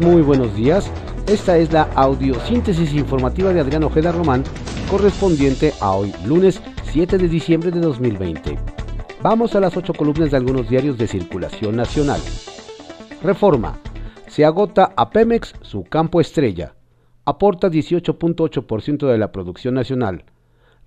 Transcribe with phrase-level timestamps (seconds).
[0.00, 0.90] muy buenos días.
[1.26, 4.44] Esta es la audiosíntesis informativa de Adrián Ojeda Román,
[4.90, 8.58] correspondiente a hoy, lunes 7 de diciembre de 2020.
[9.22, 12.20] Vamos a las ocho columnas de algunos diarios de circulación nacional.
[13.22, 13.78] Reforma.
[14.28, 16.74] Se agota a Pemex su campo estrella.
[17.24, 20.24] Aporta 18.8% de la producción nacional.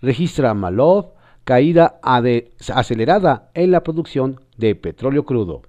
[0.02, 1.14] Registra Malov
[1.44, 5.62] caída acelerada en la producción de petróleo crudo.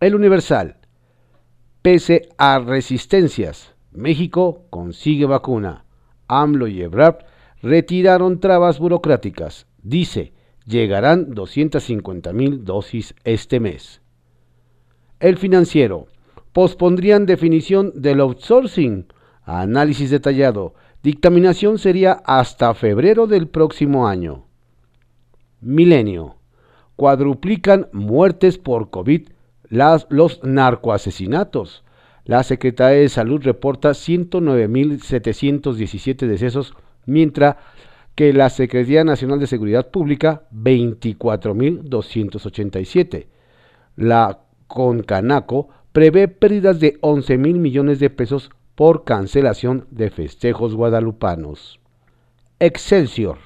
[0.00, 0.76] El Universal.
[1.86, 5.84] Pese a resistencias, México consigue vacuna.
[6.26, 7.18] AMLO y Ebrard
[7.62, 9.68] retiraron trabas burocráticas.
[9.84, 10.32] Dice,
[10.66, 14.00] llegarán 250 mil dosis este mes.
[15.20, 16.08] El financiero.
[16.52, 19.06] Pospondrían definición del outsourcing.
[19.44, 20.74] Análisis detallado.
[21.04, 24.46] Dictaminación sería hasta febrero del próximo año.
[25.60, 26.34] Milenio.
[26.96, 29.28] Cuadruplican muertes por COVID
[29.68, 31.84] las, los narcoasesinatos.
[32.24, 37.54] La Secretaría de Salud reporta 109.717 decesos, mientras
[38.16, 43.28] que la Secretaría Nacional de Seguridad Pública 24.287.
[43.94, 51.80] La Concanaco prevé pérdidas de 11 mil millones de pesos por cancelación de festejos guadalupanos.
[52.58, 53.38] Excelsior.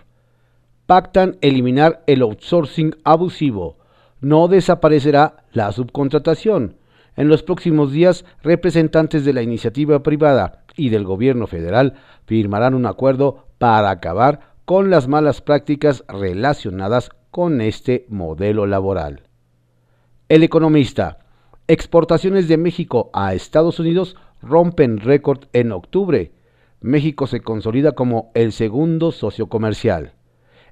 [0.86, 3.79] Pactan eliminar el outsourcing abusivo
[4.20, 6.76] no desaparecerá la subcontratación.
[7.16, 11.94] En los próximos días, representantes de la iniciativa privada y del gobierno federal
[12.26, 19.24] firmarán un acuerdo para acabar con las malas prácticas relacionadas con este modelo laboral.
[20.28, 21.18] El economista.
[21.66, 26.32] Exportaciones de México a Estados Unidos rompen récord en octubre.
[26.80, 30.14] México se consolida como el segundo socio comercial.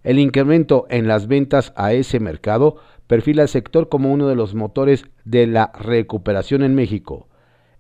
[0.03, 2.77] El incremento en las ventas a ese mercado
[3.09, 7.27] perfila al sector como uno de los motores de la recuperación en México.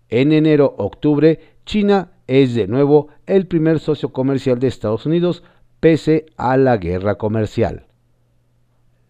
[0.08, 5.44] En enero-octubre, China es de nuevo el primer socio comercial de Estados Unidos
[5.80, 7.86] pese a la guerra comercial.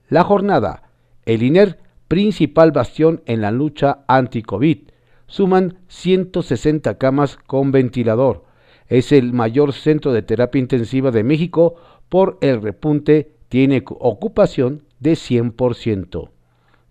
[0.08, 0.90] La jornada.
[1.24, 1.78] El INER,
[2.08, 4.88] principal bastión en la lucha anti-COVID.
[5.26, 8.44] Suman 160 camas con ventilador.
[8.88, 11.76] Es el mayor centro de terapia intensiva de México
[12.08, 13.34] por el repunte.
[13.48, 16.30] Tiene ocupación de 100%.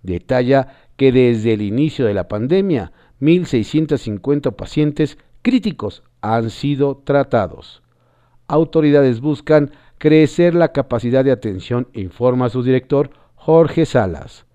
[0.03, 2.91] Detalla que desde el inicio de la pandemia,
[3.21, 7.81] 1.650 pacientes críticos han sido tratados.
[8.47, 14.45] Autoridades buscan crecer la capacidad de atención, informa su director Jorge Salas.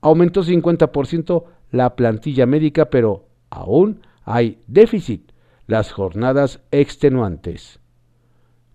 [0.00, 5.32] Aumentó 50% la plantilla médica, pero aún hay déficit.
[5.66, 7.80] Las jornadas extenuantes.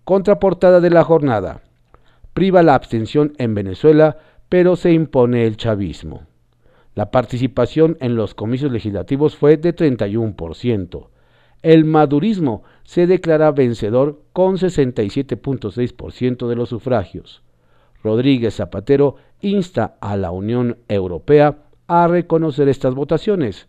[0.06, 1.62] Contraportada de la jornada
[2.40, 4.18] priva la abstención en Venezuela,
[4.48, 6.24] pero se impone el chavismo.
[6.96, 11.08] La participación en los comicios legislativos fue de 31%.
[11.64, 17.44] El madurismo se declara vencedor con 67.6% de los sufragios.
[18.06, 21.58] Rodríguez Zapatero insta a la Unión Europea
[21.88, 23.68] a reconocer estas votaciones,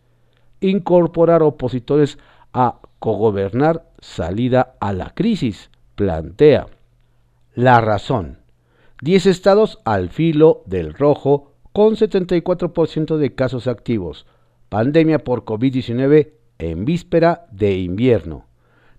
[0.60, 2.20] incorporar opositores
[2.52, 6.69] a cogobernar salida a la crisis, plantea.
[7.56, 8.38] La razón.
[9.03, 14.27] 10 estados al filo del rojo con 74% de casos activos.
[14.69, 18.44] Pandemia por COVID-19 en víspera de invierno.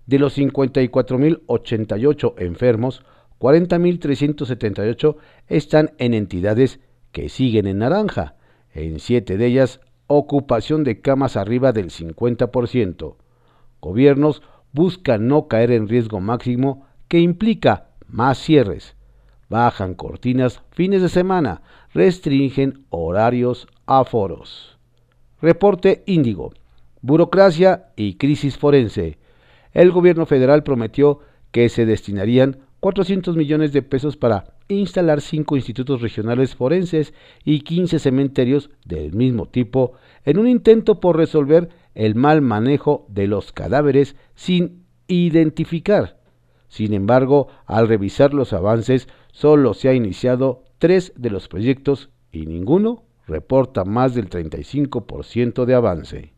[0.06, 3.04] De los 54.088 enfermos,
[3.38, 6.80] 40.378 están en entidades
[7.12, 8.34] que siguen en naranja.
[8.74, 13.14] En siete de ellas, ocupación de camas arriba del 50%.
[13.80, 14.42] Gobiernos
[14.72, 18.96] buscan no caer en riesgo máximo que implica más cierres
[19.52, 21.60] bajan cortinas fines de semana,
[21.92, 24.78] restringen horarios a foros.
[25.42, 26.54] Reporte Índigo.
[27.02, 29.18] Burocracia y crisis forense.
[29.72, 31.20] El gobierno federal prometió
[31.50, 37.12] que se destinarían 400 millones de pesos para instalar cinco institutos regionales forenses
[37.44, 39.92] y 15 cementerios del mismo tipo
[40.24, 46.22] en un intento por resolver el mal manejo de los cadáveres sin identificar.
[46.72, 52.46] Sin embargo, al revisar los avances, solo se ha iniciado tres de los proyectos y
[52.46, 56.32] ninguno reporta más del 35% de avance.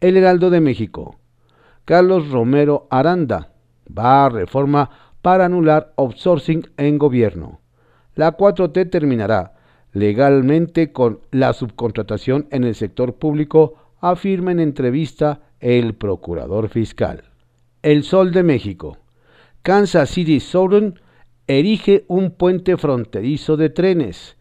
[0.00, 1.18] El Heraldo de México.
[1.84, 3.52] Carlos Romero Aranda
[3.86, 4.90] va a reforma
[5.20, 7.60] para anular outsourcing en gobierno.
[8.14, 9.54] La 4T terminará
[9.92, 17.24] legalmente con la subcontratación en el sector público, afirma en entrevista el procurador fiscal.
[17.82, 18.98] El Sol de México.
[19.62, 20.98] Kansas City Southern
[21.58, 24.36] erige un puente fronterizo de trenes.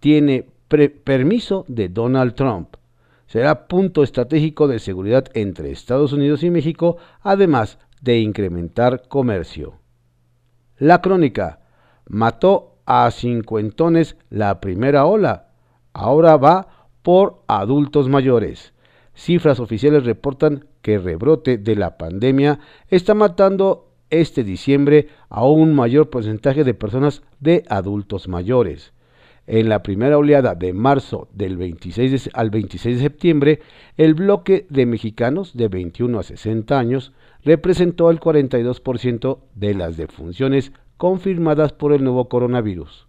[0.00, 0.46] Tiene
[1.04, 2.76] permiso de Donald Trump.
[3.26, 9.78] será punto estratégico de seguridad entre Estados Unidos y México, además de incrementar comercio.
[10.76, 11.60] La crónica
[12.06, 15.48] mató a cincuentones la primera ola,
[15.94, 18.74] ahora va por adultos mayores.
[19.14, 26.10] Cifras oficiales reportan que rebrote de la pandemia está matando este diciembre a un mayor
[26.10, 28.92] porcentaje de personas de adultos mayores.
[29.48, 33.60] En la primera oleada de marzo del 26 al 26 de septiembre,
[33.96, 37.12] el bloque de mexicanos de 21 a 60 años
[37.42, 43.08] representó el 42% de las defunciones confirmadas por el nuevo coronavirus.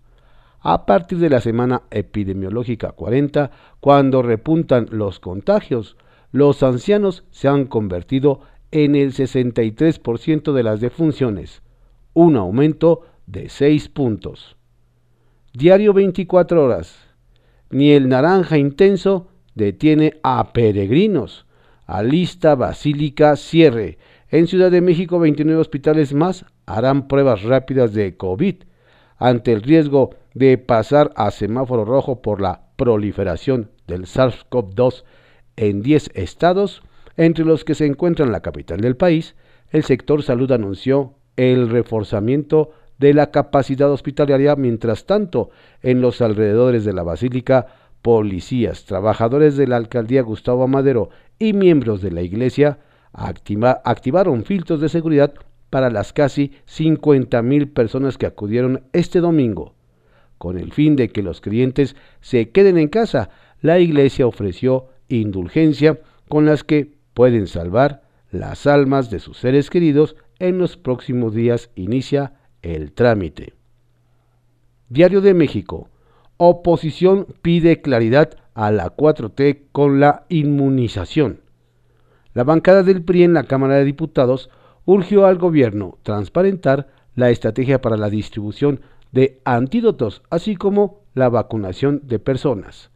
[0.61, 5.97] A partir de la semana epidemiológica 40, cuando repuntan los contagios,
[6.31, 8.39] los ancianos se han convertido
[8.73, 11.61] en el 63% de las defunciones,
[12.13, 14.57] un aumento de 6 puntos.
[15.53, 16.97] Diario 24 horas.
[17.69, 21.45] Ni el naranja intenso detiene a peregrinos.
[21.85, 23.99] Alista Basílica cierre.
[24.29, 28.55] En Ciudad de México 29 hospitales más harán pruebas rápidas de COVID
[29.17, 35.03] ante el riesgo de pasar a semáforo rojo por la proliferación del SARS-CoV-2
[35.57, 36.81] en 10 estados,
[37.17, 39.35] entre los que se encuentran la capital del país,
[39.71, 45.49] el sector salud anunció el reforzamiento de la capacidad hospitalaria, mientras tanto,
[45.81, 47.67] en los alrededores de la basílica,
[48.01, 52.79] policías, trabajadores de la alcaldía Gustavo Madero y miembros de la iglesia
[53.13, 55.33] activaron filtros de seguridad
[55.69, 59.73] para las casi 50.000 personas que acudieron este domingo.
[60.37, 63.29] Con el fin de que los clientes se queden en casa,
[63.61, 70.15] la iglesia ofreció indulgencia con las que pueden salvar las almas de sus seres queridos
[70.39, 73.53] en los próximos días inicia el trámite.
[74.89, 75.89] Diario de México.
[76.37, 81.41] Oposición pide claridad a la 4T con la inmunización.
[82.33, 84.49] La bancada del PRI en la Cámara de Diputados
[84.85, 88.81] urgió al gobierno transparentar la estrategia para la distribución
[89.11, 92.89] de antídotos, así como la vacunación de personas.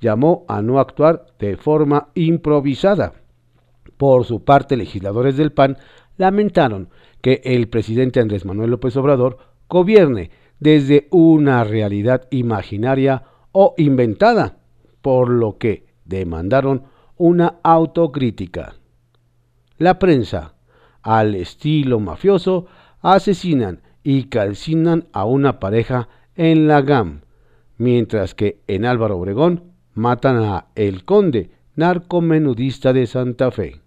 [0.00, 3.14] Llamó a no actuar de forma improvisada.
[4.02, 5.76] Por su parte, legisladores del PAN
[6.16, 6.88] lamentaron
[7.20, 9.38] que el presidente Andrés Manuel López Obrador
[9.68, 13.22] gobierne desde una realidad imaginaria
[13.52, 14.58] o inventada,
[15.02, 16.82] por lo que demandaron
[17.16, 18.74] una autocrítica.
[19.78, 20.56] La prensa,
[21.02, 22.66] al estilo mafioso,
[23.02, 27.20] asesinan y calcinan a una pareja en la GAM,
[27.78, 33.81] mientras que en Álvaro Obregón matan a El Conde, narcomenudista de Santa Fe.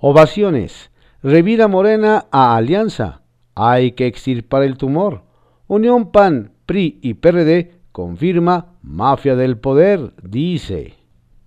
[0.00, 0.92] Ovaciones.
[1.24, 3.22] Revida Morena a Alianza.
[3.56, 5.22] Hay que extirpar el tumor.
[5.66, 10.94] Unión PAN, PRI y PRD confirma mafia del poder, dice.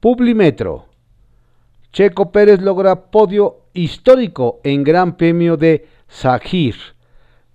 [0.02, 0.88] Publimetro.
[1.94, 6.76] Checo Pérez logra podio histórico en Gran Premio de Sajir.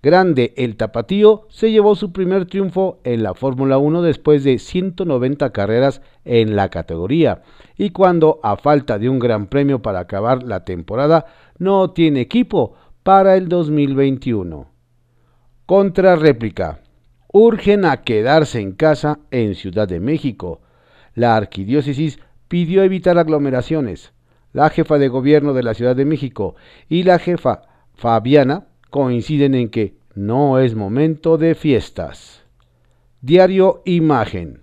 [0.07, 5.51] Grande, el tapatío se llevó su primer triunfo en la Fórmula 1 después de 190
[5.51, 7.43] carreras en la categoría
[7.77, 11.27] y cuando, a falta de un gran premio para acabar la temporada,
[11.59, 14.69] no tiene equipo para el 2021.
[15.67, 16.83] Contra réplica.
[17.33, 20.61] Urgen a quedarse en casa en Ciudad de México.
[21.17, 24.13] La arquidiócesis pidió evitar aglomeraciones.
[24.53, 26.55] La jefa de gobierno de la Ciudad de México
[26.89, 27.63] y la jefa
[27.97, 32.43] Fabiana coinciden en que no es momento de fiestas.
[33.21, 34.63] Diario Imagen.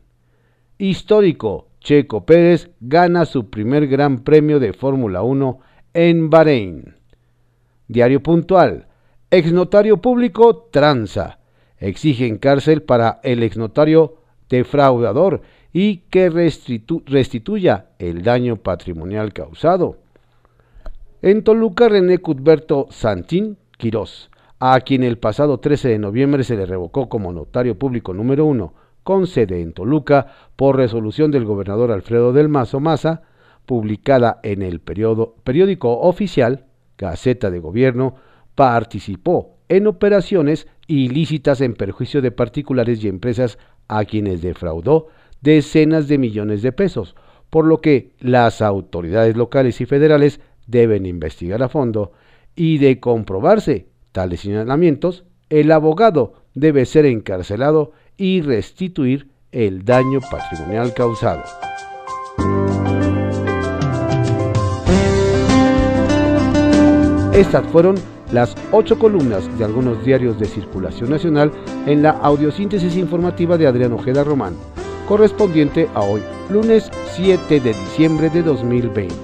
[0.79, 5.59] Histórico, Checo Pérez gana su primer gran premio de Fórmula 1
[5.93, 6.95] en Bahrein.
[7.87, 8.87] Diario Puntual.
[9.29, 11.39] Exnotario público tranza.
[11.77, 14.17] Exigen cárcel para el exnotario
[14.49, 19.97] defraudador y que restituya el daño patrimonial causado.
[21.21, 24.29] En Toluca, René Cuthberto Santín Quirós,
[24.65, 28.73] a quien el pasado 13 de noviembre se le revocó como notario público número uno,
[29.03, 33.23] con sede en Toluca, por resolución del gobernador Alfredo del Mazo Maza,
[33.65, 36.67] publicada en el periódico oficial,
[36.97, 38.15] Gaceta de Gobierno,
[38.55, 45.07] participó en operaciones ilícitas en perjuicio de particulares y empresas a quienes defraudó
[45.41, 47.17] decenas de millones de pesos,
[47.49, 52.13] por lo que las autoridades locales y federales deben investigar a fondo
[52.55, 60.93] y de comprobarse tales señalamientos, el abogado debe ser encarcelado y restituir el daño patrimonial
[60.93, 61.43] causado.
[67.33, 67.95] Estas fueron
[68.31, 71.51] las ocho columnas de algunos diarios de circulación nacional
[71.85, 74.55] en la audiosíntesis informativa de Adrián Ojeda Román,
[75.07, 79.15] correspondiente a hoy lunes 7 de diciembre de 2020.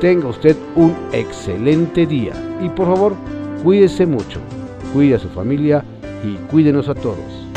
[0.00, 3.14] Tenga usted un excelente día y por favor,
[3.62, 4.40] cuídese mucho,
[4.92, 5.84] cuide a su familia
[6.24, 7.47] y cuídenos a todos.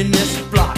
[0.00, 0.69] communist bloc.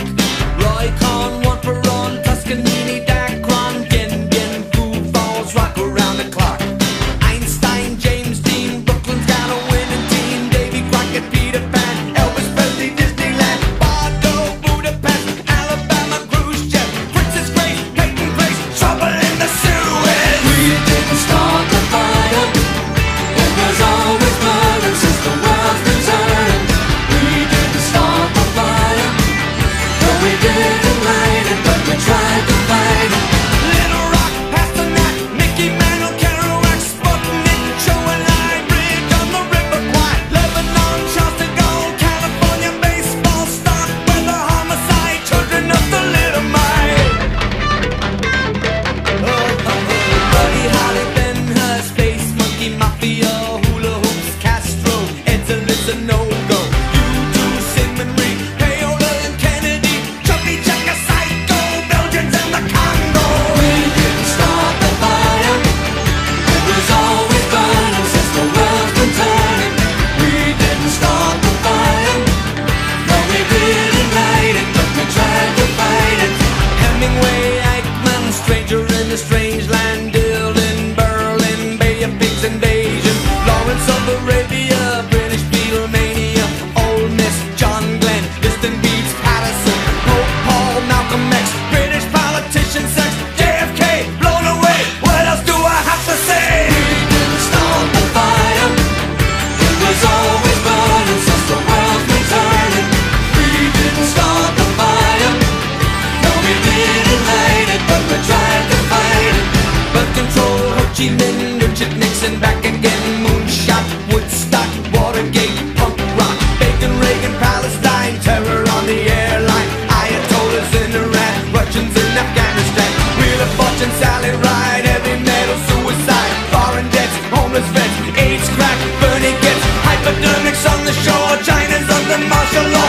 [132.29, 132.82] 马上来